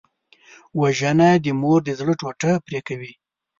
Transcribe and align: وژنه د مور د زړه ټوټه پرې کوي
وژنه 0.79 1.29
د 1.43 1.45
مور 1.61 1.79
د 1.85 1.89
زړه 1.99 2.13
ټوټه 2.19 2.51
پرې 2.65 2.79
کوي 2.87 3.13